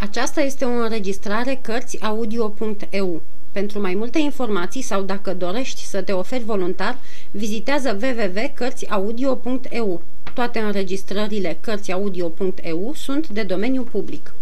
[0.00, 3.22] Aceasta este o înregistrare Cărțiaudio.eu.
[3.52, 6.98] Pentru mai multe informații sau dacă dorești să te oferi voluntar,
[7.30, 10.02] vizitează www.cărțiaudio.eu.
[10.34, 14.34] Toate înregistrările Cărțiaudio.eu sunt de domeniu public.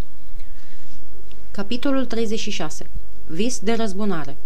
[1.51, 2.87] Capitolul 36.
[3.27, 4.37] Vis de răzbunare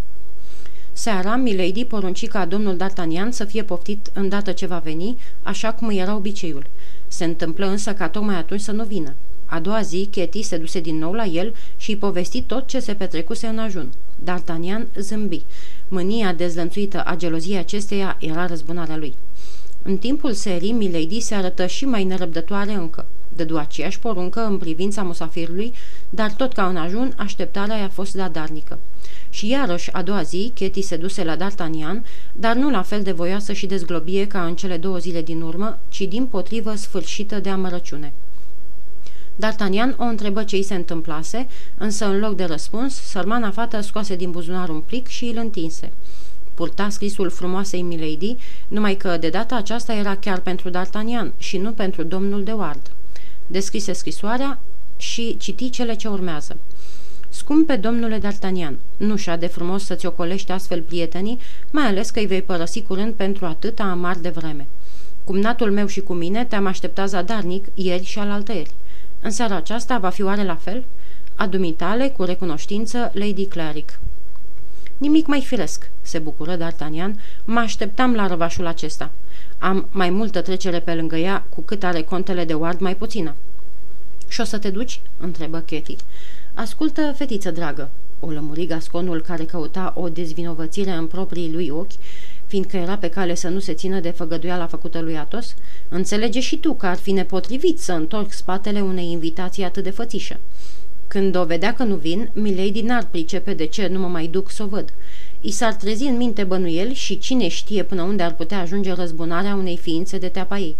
[0.92, 5.90] Seara, Milady porunci ca domnul D'Artagnan să fie poftit îndată ce va veni, așa cum
[5.90, 6.66] era obiceiul.
[7.08, 9.14] Se întâmplă însă ca tocmai atunci să nu vină.
[9.50, 12.80] A doua zi, Chetty se duse din nou la el și îi povesti tot ce
[12.80, 13.92] se petrecuse în ajun.
[14.24, 15.42] D'Artagnan zâmbi.
[15.88, 19.14] Mânia dezlănțuită a geloziei acesteia era răzbunarea lui.
[19.82, 23.06] În timpul serii, Milady se arătă și mai nerăbdătoare încă.
[23.36, 25.72] Dădu aceeași poruncă în privința musafirului,
[26.08, 28.78] dar tot ca în ajun, așteptarea i-a fost zadarnică.
[29.30, 33.12] Și iarăși, a doua zi, Chetty se duse la D'Artagnan, dar nu la fel de
[33.12, 37.48] voioasă și dezglobie ca în cele două zile din urmă, ci din potrivă sfârșită de
[37.48, 38.12] amărăciune.
[39.40, 41.46] D'Artagnan o întrebă ce îi se întâmplase,
[41.78, 45.92] însă în loc de răspuns, sărmana fată scoase din buzunar un plic și îl întinse.
[46.54, 48.36] Purta scrisul frumoasei Milady,
[48.68, 52.90] numai că de data aceasta era chiar pentru D'Artagnan și nu pentru domnul de Ward.
[53.46, 54.58] Descrise scrisoarea
[54.96, 56.56] și citi cele ce urmează.
[57.28, 61.38] Scumpe domnule D'Artagnan, nu și de frumos să-ți ocolești astfel prietenii,
[61.70, 64.66] mai ales că îi vei părăsi curând pentru atâta amar de vreme.
[65.24, 68.70] Cumnatul meu și cu mine te-am așteptat zadarnic ieri și alaltăieri.
[69.22, 70.84] În seara aceasta va fi oare la fel?
[71.34, 73.98] A dumitale, cu recunoștință, Lady Claric.
[74.98, 77.10] Nimic mai firesc, se bucură D'Artagnan,
[77.44, 79.10] mă așteptam la răvașul acesta.
[79.58, 83.34] Am mai multă trecere pe lângă ea, cu cât are contele de Ward mai puțină.
[84.28, 85.96] Și o să te duci?" întrebă Katie.
[86.54, 91.92] Ascultă, fetiță dragă," o lămuri gasconul care căuta o dezvinovățire în proprii lui ochi,
[92.50, 95.54] fiindcă era pe cale să nu se țină de făgăduiala făcută lui Atos,
[95.88, 100.36] înțelege și tu că ar fi nepotrivit să întorc spatele unei invitații atât de fățișă.
[101.08, 104.50] Când o vedea că nu vin, Milady n-ar pricepe de ce nu mă mai duc
[104.50, 104.92] să o văd.
[105.40, 109.54] I s-ar trezi în minte bănuieli și cine știe până unde ar putea ajunge răzbunarea
[109.54, 110.76] unei ființe de teapa ei.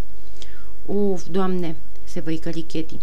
[0.87, 2.97] Uf, doamne, se văicări Chetty.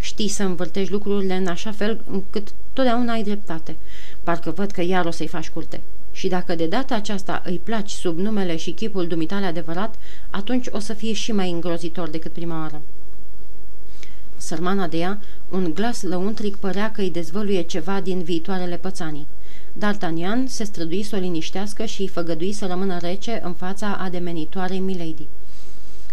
[0.00, 3.76] Știi să învârtești lucrurile în așa fel încât totdeauna ai dreptate.
[4.22, 5.80] Parcă văd că iar o să-i faci curte.
[6.18, 9.94] Și dacă de data aceasta îi placi sub numele și chipul dumitale adevărat,
[10.30, 12.80] atunci o să fie și mai îngrozitor decât prima oară.
[14.36, 19.26] Sărmana de ea, un glas lăuntric părea că îi dezvăluie ceva din viitoarele pățanii.
[19.78, 24.78] D'Artagnan se strădui să o liniștească și îi făgădui să rămână rece în fața ademenitoarei
[24.78, 25.26] Milady.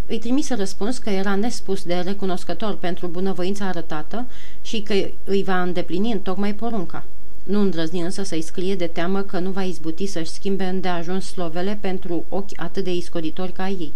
[0.06, 4.26] Îi trimise răspuns că era nespus de recunoscător pentru bunăvoința arătată
[4.62, 4.94] și că
[5.24, 7.04] îi va îndeplini în tocmai porunca.
[7.45, 11.78] Nu îndrăzni însă să-i scrie de teamă că nu va izbuti să-și schimbe îndeajuns slovele
[11.81, 13.94] pentru ochi atât de iscoditori ca ei.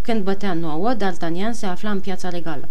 [0.00, 2.68] Când bătea nouă, D'Artagnan se afla în piața regală.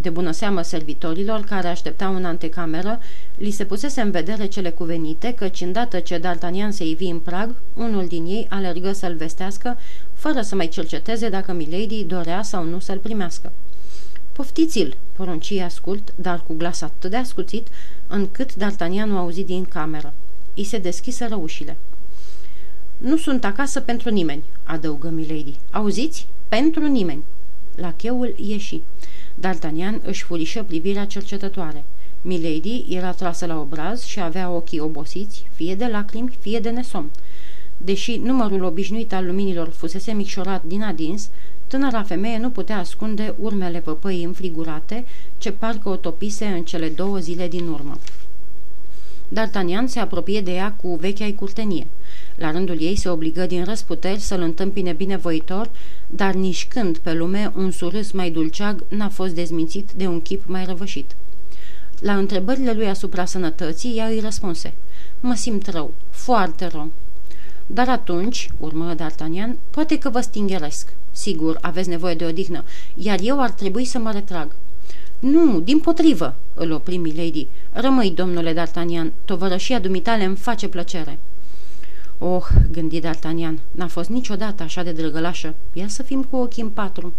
[0.00, 3.00] De bună seamă servitorilor care așteptau în antecameră,
[3.36, 7.54] li se pusese în vedere cele cuvenite, căci îndată ce D'Artagnan se ivi în prag,
[7.74, 9.78] unul din ei alergă să-l vestească,
[10.14, 13.52] fără să mai cerceteze dacă Milady dorea sau nu să-l primească.
[14.40, 17.66] Poftiți-l, porunci ascult, dar cu glas atât de ascuțit,
[18.06, 20.12] încât D'Artagnan nu auzi din cameră.
[20.54, 21.76] I se deschise ușile.
[22.98, 25.54] Nu sunt acasă pentru nimeni, adăugă Milady.
[25.70, 26.26] Auziți?
[26.48, 27.22] Pentru nimeni.
[27.74, 28.80] La cheul ieși.
[29.40, 31.84] D'Artagnan își furișă privirea cercetătoare.
[32.22, 37.10] Milady era trasă la obraz și avea ochii obosiți, fie de lacrimi, fie de nesom.
[37.76, 41.30] Deși numărul obișnuit al luminilor fusese micșorat din adins,
[41.70, 45.04] tânăra femeie nu putea ascunde urmele văpăii înfrigurate,
[45.38, 47.98] ce parcă o topise în cele două zile din urmă.
[49.28, 51.86] D'Artagnan se apropie de ea cu vechea curtenie.
[52.34, 55.70] La rândul ei se obligă din răsputeri să-l întâmpine binevoitor,
[56.06, 60.42] dar nici când pe lume un surâs mai dulceag n-a fost dezmințit de un chip
[60.46, 61.16] mai răvășit.
[62.00, 64.72] La întrebările lui asupra sănătății, ea îi răspunse.
[65.20, 66.90] Mă simt rău, foarte rău.
[67.72, 70.92] Dar atunci, urmă D'Artagnan, poate că vă stingeresc.
[71.12, 72.64] Sigur, aveți nevoie de odihnă,
[72.94, 74.50] iar eu ar trebui să mă retrag.
[75.18, 77.46] Nu, din potrivă, îl opri Milady.
[77.72, 81.18] Rămâi, domnule D'Artagnan, tovărășia dumitale îmi face plăcere.
[82.18, 85.54] Oh, gândi D'Artagnan, n-a fost niciodată așa de drăgălașă.
[85.72, 87.12] Ia să fim cu ochii în patru.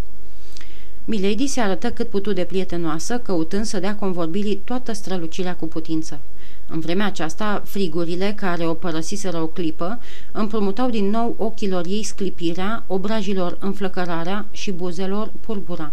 [1.05, 6.19] Milady se arătă cât putu de prietenoasă, căutând să dea convorbirii toată strălucirea cu putință.
[6.67, 9.99] În vremea aceasta, frigurile care o părăsiseră o clipă
[10.31, 15.91] împrumutau din nou ochilor ei sclipirea, obrajilor înflăcărarea și buzelor purbura.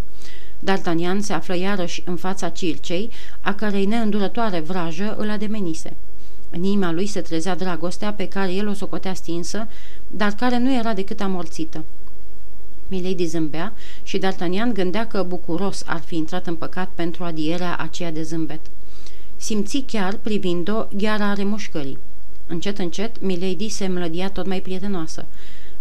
[0.65, 3.11] D'Artagnan se află iarăși în fața Circei,
[3.41, 5.97] a cărei neîndurătoare vrajă îl ademenise.
[6.51, 9.67] În inima lui se trezea dragostea pe care el o socotea stinsă,
[10.11, 11.85] dar care nu era decât amorțită.
[12.89, 18.13] Milady zâmbea și D'Artagnan gândea că bucuros ar fi intrat în păcat pentru adierea aceea
[18.13, 18.61] de zâmbet.
[19.37, 21.99] Simți chiar, privind-o, gheara remușcării.
[22.47, 25.27] Încet, încet, Milady se mlădia tot mai prietenoasă.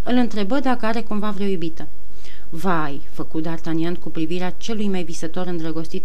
[0.03, 1.87] Îl întrebă dacă are cumva vreo iubită.
[2.49, 6.03] Vai, făcu D'Artagnan cu privirea celui mai visător îndrăgostit,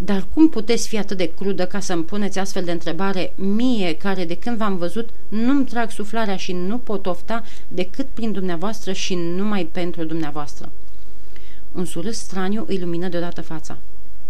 [0.00, 4.24] dar cum puteți fi atât de crudă ca să-mi puneți astfel de întrebare mie, care
[4.24, 9.14] de când v-am văzut nu-mi trag suflarea și nu pot ofta decât prin dumneavoastră și
[9.14, 10.70] numai pentru dumneavoastră?
[11.72, 13.78] Un surâs straniu îi lumină deodată fața.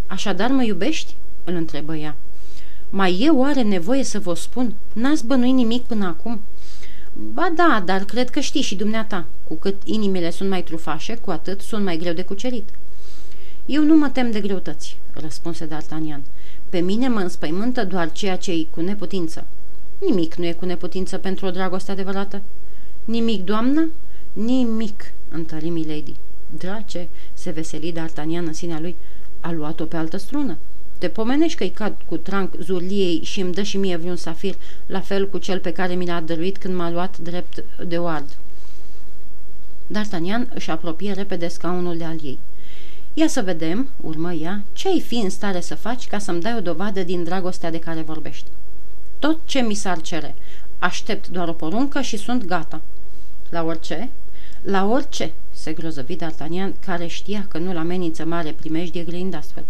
[0.07, 2.17] Așadar mă iubești?" îl întrebă ea.
[2.91, 4.75] Mai eu oare nevoie să vă spun?
[4.93, 6.41] N-ați bănuit nimic până acum?"
[7.33, 9.25] Ba da, dar cred că știi și dumneata.
[9.49, 12.69] Cu cât inimile sunt mai trufașe, cu atât sunt mai greu de cucerit."
[13.69, 16.21] Eu nu mă tem de greutăți," răspunse D'Artagnan.
[16.69, 19.47] Pe mine mă înspăimântă doar ceea ce e cu neputință."
[19.99, 22.43] Nimic nu e cu neputință pentru o dragoste adevărată."
[23.05, 23.89] Nimic, doamnă?"
[24.33, 26.15] Nimic," întări Milady.
[26.57, 28.97] Drace, se veseli D'Artagnan în sinea lui,
[29.41, 30.57] a luat-o pe altă strună.
[30.99, 34.55] Te pomenești că-i cad cu tranc zurliei și îmi dă și mie vreun safir,
[34.87, 38.37] la fel cu cel pe care mi l-a dăruit când m-a luat drept de oard.
[39.93, 42.39] D'Artagnan își apropie repede scaunul de al ei.
[43.15, 46.57] Ia să vedem, urmă ea, ce ai fi în stare să faci ca să-mi dai
[46.57, 48.47] o dovadă din dragostea de care vorbești.
[49.19, 50.35] Tot ce mi s-ar cere.
[50.79, 52.81] Aștept doar o poruncă și sunt gata.
[53.51, 54.11] La orice?
[54.63, 59.65] La orice, se grozăvi D'Artagnan, care știa că nu-l amenință mare primejdie greind astfel.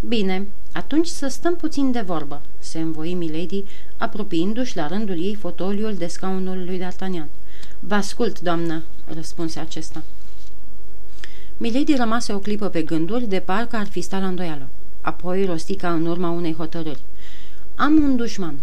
[0.00, 3.64] Bine, atunci să stăm puțin de vorbă, se învoi Milady,
[3.96, 7.26] apropiindu-și la rândul ei fotoliul de scaunul lui D'Artagnan.
[7.78, 8.82] Vă ascult, doamnă,
[9.14, 10.02] răspunse acesta.
[11.62, 14.68] Milady rămase o clipă pe gânduri, de parcă ar fi stat la îndoială.
[15.00, 17.00] Apoi rosti ca în urma unei hotărâri.
[17.74, 18.54] Am un dușman.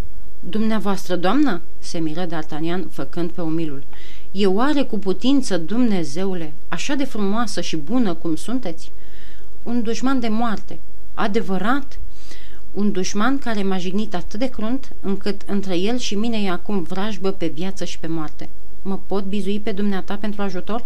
[0.50, 3.84] Dumneavoastră, doamnă?" se miră D'Artagnan, făcând pe umilul.
[4.32, 8.92] E oare cu putință, Dumnezeule, așa de frumoasă și bună cum sunteți?
[9.64, 10.80] Un dușman de moarte.
[11.14, 12.00] Adevărat?
[12.74, 16.82] Un dușman care m-a jignit atât de crunt, încât între el și mine e acum
[16.82, 18.50] vrajbă pe viață și pe moarte.
[18.82, 20.86] Mă pot bizui pe dumneata pentru ajutor?"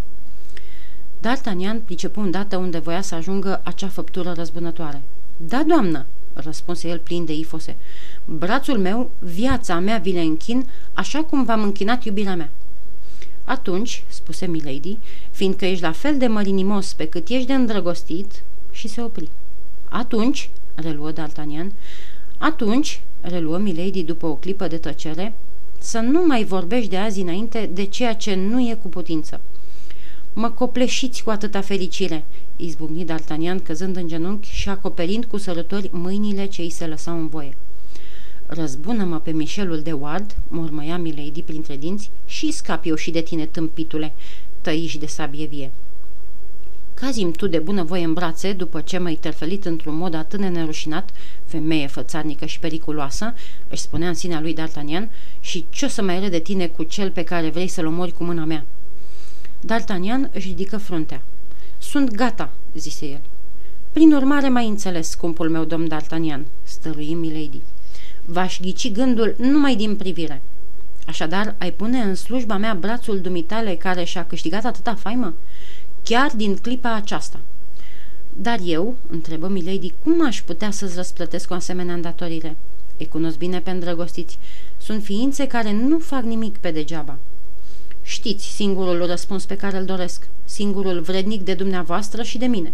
[1.21, 5.01] D'Artagnan pricepu îndată unde voia să ajungă acea făptură răzbunătoare.
[5.37, 7.75] Da, doamnă!" răspunse el plin de ifose.
[8.25, 12.49] Brațul meu, viața mea vi le închin, așa cum v-am închinat iubirea mea."
[13.43, 14.97] Atunci, spuse Milady,
[15.31, 19.29] fiindcă ești la fel de mărinimos pe cât ești de îndrăgostit, și se opri.
[19.89, 21.71] Atunci, reluă D'Artagnan,
[22.37, 25.33] atunci, reluă Milady după o clipă de tăcere,
[25.79, 29.39] să nu mai vorbești de azi înainte de ceea ce nu e cu putință.
[30.33, 32.23] Mă copleșiți cu atâta fericire,
[32.55, 37.27] izbucni D'Artagnan căzând în genunchi și acoperind cu sărători mâinile ce îi se lăsau în
[37.27, 37.57] voie.
[38.45, 43.45] Răzbună-mă pe Michelul de Ward, mormăia Milady printre dinți, și scap eu și de tine,
[43.45, 44.13] tâmpitule,
[44.61, 45.71] tăiși de sabie vie.
[46.93, 50.47] Cazim tu de bună voie în brațe, după ce m-ai terfelit într-un mod atât de
[50.47, 51.09] nerușinat,
[51.45, 53.33] femeie fățarnică și periculoasă,
[53.69, 57.11] își spunea în sinea lui D'Artagnan, și ce o să mai de tine cu cel
[57.11, 58.65] pe care vrei să-l omori cu mâna mea?
[59.67, 61.21] D'Artagnan își ridică fruntea.
[61.77, 63.21] Sunt gata, zise el.
[63.91, 67.61] Prin urmare, mai înțeles, scumpul meu domn D'Artagnan, stărui Milady.
[68.25, 70.41] V-aș ghici gândul numai din privire.
[71.07, 75.33] Așadar, ai pune în slujba mea brațul dumitale care și-a câștigat atâta faimă?
[76.03, 77.39] Chiar din clipa aceasta.
[78.33, 82.55] Dar eu, întrebă Milady, cum aș putea să-ți răsplătesc o asemenea îndatorire?
[82.97, 84.37] Îi cunosc bine pe îndrăgostiți.
[84.77, 87.17] Sunt ființe care nu fac nimic pe degeaba.
[88.11, 92.73] Știți singurul răspuns pe care îl doresc, singurul vrednic de dumneavoastră și de mine.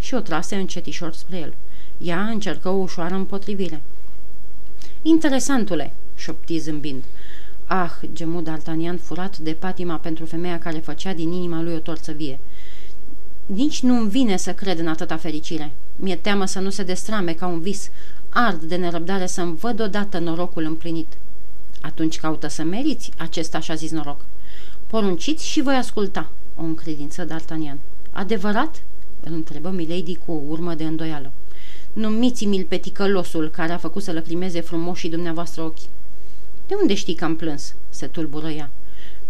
[0.00, 1.54] Și o trase încetișor spre el.
[1.98, 3.82] Ea încercă o ușoară împotrivire.
[5.02, 7.02] Interesantule, șopti zâmbind.
[7.66, 12.12] Ah, gemu D'Artagnan furat de patima pentru femeia care făcea din inima lui o torță
[12.12, 12.38] vie.
[13.46, 15.72] Nici nu-mi vine să cred în atâta fericire.
[15.96, 17.90] Mi-e teamă să nu se destrame ca un vis.
[18.28, 21.12] Ard de nerăbdare să-mi văd odată norocul împlinit.
[21.80, 24.20] Atunci caută să meriți acest așa zis noroc.
[24.92, 27.76] Porunciți și voi asculta, o încredință D'Artagnan.
[28.10, 28.82] Adevărat?
[29.20, 31.32] îl întrebă Milady cu o urmă de îndoială.
[31.92, 35.80] Numiți-mi-l pe ticălosul care a făcut să lăcrimeze frumoșii dumneavoastră ochi.
[36.66, 38.70] De unde știi că am plâns?" se tulbură ea.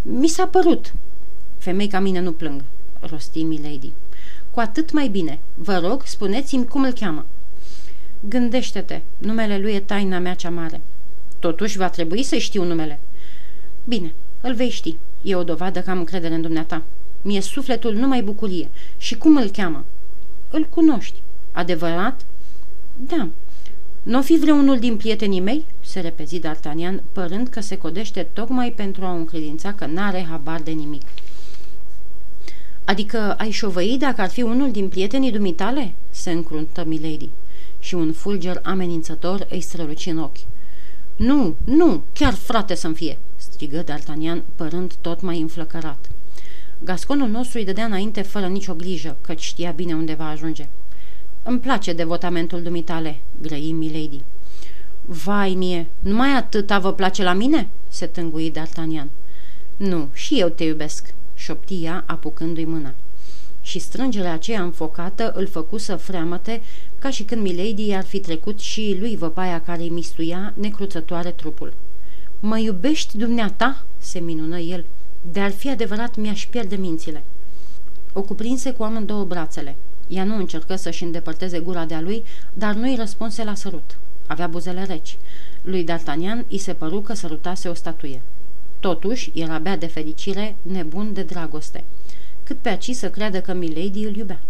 [0.02, 0.92] Mi s-a părut."
[1.58, 2.62] Femei ca mine nu plâng,"
[3.00, 3.92] rosti Milady.
[4.50, 5.38] Cu atât mai bine.
[5.54, 7.26] Vă rog, spuneți-mi cum îl cheamă."
[8.20, 10.80] Gândește-te, numele lui e taina mea cea mare."
[11.38, 13.00] Totuși va trebui să știu numele."
[13.84, 14.96] Bine, îl vei ști.
[15.22, 16.82] E o dovadă că am încredere în dumneata.
[17.22, 18.68] Mie sufletul numai bucurie.
[18.98, 19.84] Și cum îl cheamă?"
[20.50, 21.22] Îl cunoști.
[21.52, 22.24] Adevărat?"
[22.96, 23.28] Da.
[24.02, 29.04] Nu fi vreunul din prietenii mei?" se repezi D'Artagnan, părând că se codește tocmai pentru
[29.04, 31.02] a încredința că n-are habar de nimic.
[32.84, 37.28] Adică ai șovăi dacă ar fi unul din prietenii dumitale?" se încruntă Milady.
[37.78, 40.36] și un fulger amenințător îi străluci în ochi.
[41.16, 43.18] Nu, nu, chiar frate să-mi fie!"
[43.62, 46.10] Strigă D'Artagnan, părând tot mai înflăcărat.
[46.84, 50.68] Gasconul nostru îi dădea înainte fără nicio grijă, căci știa bine unde va ajunge.
[51.42, 54.20] Îmi place devotamentul dumitale," grăi Milady.
[55.04, 59.06] Vai mie, numai atâta vă place la mine?" se tângui D'Artagnan.
[59.76, 62.94] Nu, și eu te iubesc," șoptia apucându-i mâna.
[63.60, 66.62] Și strângerea aceea înfocată îl făcu să freamăte
[66.98, 71.72] ca și când Milady i-ar fi trecut și lui văpaia care îi mistuia necruțătoare trupul.
[72.44, 74.84] Mă iubești, dumneata?" se minună el.
[75.32, 77.22] De-ar fi adevărat, mi-aș pierde mințile."
[78.12, 79.76] O cuprinse cu amândouă brațele.
[80.08, 83.96] Ea nu încercă să-și îndepărteze gura de-a lui, dar nu-i răspunse la sărut.
[84.26, 85.16] Avea buzele reci.
[85.62, 88.20] Lui D'Artagnan îi se păru că sărutase o statuie.
[88.80, 91.84] Totuși, era abia de fericire, nebun de dragoste.
[92.42, 94.40] Cât pe aci să creadă că Milady îl iubea.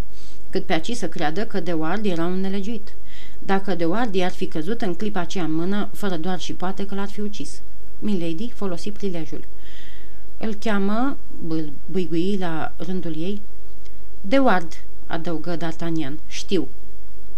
[0.51, 2.93] Cât pe aci să creadă că De Ward era un nelegiuit.
[3.39, 6.87] Dacă De Ward i-ar fi căzut în clipa aceea în mână, fără doar și poate
[6.87, 7.61] că l-ar fi ucis.
[8.03, 9.45] Milady folosi prilejul.
[10.39, 11.17] Îl cheamă,
[11.91, 13.41] bâigui la rândul ei.
[14.21, 16.69] De Ward, adăugă D'Artagnan, știu.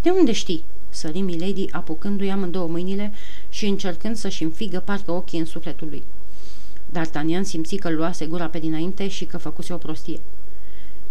[0.02, 0.64] De unde știi?
[0.88, 3.12] Sări Milady apucându-i amândouă mâinile
[3.48, 6.02] și încercând să-și înfigă parcă ochii în sufletul lui.
[6.92, 10.20] D'Artagnan simți că luase gura pe dinainte și că făcuse o prostie.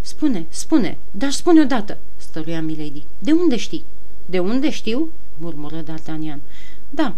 [0.02, 3.04] Spune, spune, dar spune odată, stăruia Milady.
[3.20, 3.84] De unde știi?
[4.26, 5.10] De unde știu?
[5.38, 6.40] murmură D'Artagnan.
[6.90, 7.16] Da,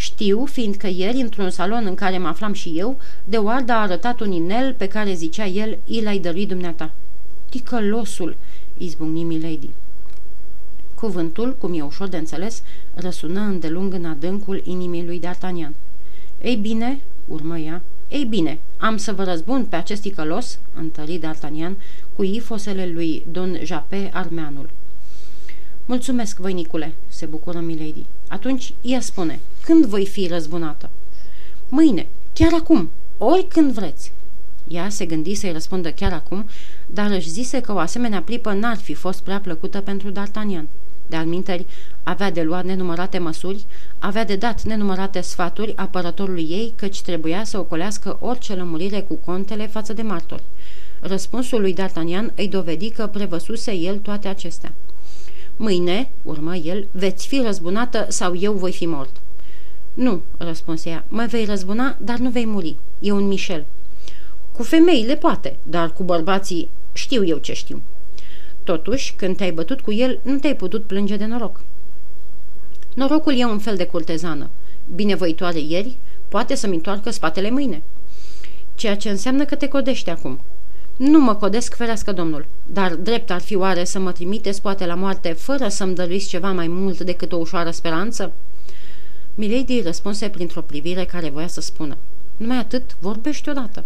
[0.00, 4.20] știu, fiindcă ieri, într-un salon în care mă aflam și eu, de oardă a arătat
[4.20, 6.90] un inel pe care zicea el, i l-ai dăruit dumneata.
[7.48, 8.36] Ticălosul,
[8.78, 9.68] izbucni Milady.
[10.94, 12.62] Cuvântul, cum e ușor de înțeles,
[12.94, 15.74] răsună îndelung în adâncul inimii lui D'Artagnan.
[16.42, 21.72] Ei bine, urmă ea, ei bine, am să vă răzbun pe acest ticălos, întări D'Artagnan,
[22.16, 24.70] cu ifosele lui Don Jape Armeanul.
[25.84, 28.04] Mulțumesc, voinicule, se bucură Milady.
[28.28, 30.90] Atunci, ea spune, când voi fi răzbunată?
[31.68, 34.12] Mâine, chiar acum, oricând vreți.
[34.68, 36.48] Ea se gândi să-i răspundă chiar acum,
[36.86, 40.64] dar își zise că o asemenea plipă n-ar fi fost prea plăcută pentru D'Artagnan.
[41.06, 41.66] De alminteri,
[42.02, 43.64] avea de luat nenumărate măsuri,
[43.98, 49.66] avea de dat nenumărate sfaturi apărătorului ei, căci trebuia să ocolească orice lămurire cu contele
[49.66, 50.42] față de martori.
[51.00, 54.72] Răspunsul lui D'Artagnan îi dovedi că prevăsuse el toate acestea.
[55.56, 59.16] Mâine, urmă el, veți fi răzbunată sau eu voi fi mort.
[59.94, 62.76] Nu, răspunse ea, mă vei răzbuna, dar nu vei muri.
[62.98, 63.64] E un Michel.
[64.52, 67.82] Cu femeile poate, dar cu bărbații știu eu ce știu.
[68.64, 71.60] Totuși, când te-ai bătut cu el, nu te-ai putut plânge de noroc.
[72.94, 74.50] Norocul e un fel de curtezană.
[74.94, 75.96] Binevoitoare ieri,
[76.28, 77.82] poate să-mi întoarcă spatele mâine.
[78.74, 80.40] Ceea ce înseamnă că te codești acum.
[80.96, 84.94] Nu mă codesc, ferească domnul, dar drept ar fi oare să mă trimiteți poate la
[84.94, 88.32] moarte fără să-mi dăruiți ceva mai mult decât o ușoară speranță?
[89.34, 91.96] Milady răspunse printr-o privire care voia să spună.
[92.36, 93.84] Numai atât, vorbești odată.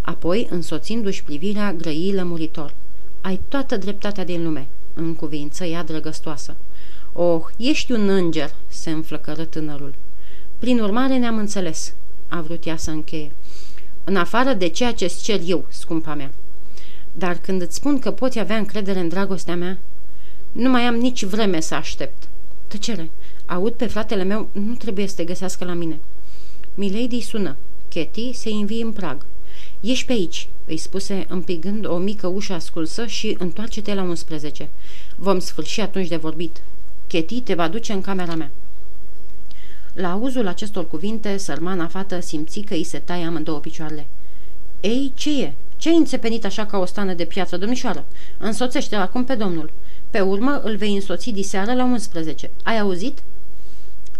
[0.00, 2.74] Apoi, însoțindu-și privirea, grăi lămuritor.
[3.20, 6.56] Ai toată dreptatea din lume, în cuvință ea drăgăstoasă.
[7.12, 9.94] Oh, ești un înger, se înflăcără tânărul.
[10.58, 11.94] Prin urmare ne-am înțeles,
[12.28, 13.32] a vrut ea să încheie.
[14.04, 16.30] În afară de ceea ce-ți cer eu, scumpa mea.
[17.12, 19.78] Dar când îți spun că poți avea încredere în dragostea mea,
[20.52, 22.28] nu mai am nici vreme să aștept.
[22.68, 23.10] Tăcere,
[23.46, 25.98] aud pe fratele meu, nu trebuie să te găsească la mine.
[26.74, 27.56] Milady sună.
[27.94, 29.26] Katie se invi în prag.
[29.80, 34.68] Ești pe aici, îi spuse împigând o mică ușă ascunsă și întoarce-te la 11.
[35.16, 36.62] Vom sfârși atunci de vorbit.
[37.06, 38.50] Katie te va duce în camera mea.
[39.94, 44.06] La auzul acestor cuvinte, sărmana fată simți că îi se taie amândouă picioarele.
[44.80, 45.52] Ei, ce e?
[45.76, 48.04] Ce-ai înțepenit așa ca o stană de piatră, domnișoară?
[48.38, 49.70] Însoțește-l acum pe domnul.
[50.10, 52.50] Pe urmă îl vei însoți diseară la 11.
[52.62, 53.22] Ai auzit?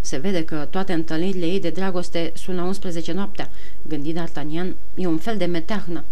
[0.05, 3.49] Se vede că toate întâlnirile ei de dragoste sunt la 11 noaptea,
[3.87, 6.03] gândi D'Artagnan, e un fel de meteahnă.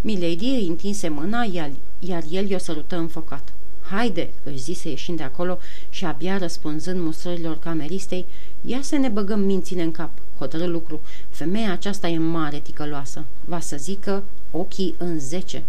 [0.00, 3.52] Milady îi întinse mâna, iar, iar el i-o sărută înfocat.
[3.90, 5.58] Haide, își zise ieșind de acolo
[5.90, 8.26] și abia răspunzând mustrărilor cameristei,
[8.60, 11.00] ia să ne băgăm mințile în cap, hotărâ lucru.
[11.30, 15.62] Femeia aceasta e mare ticăloasă, va să zică ochii în zece.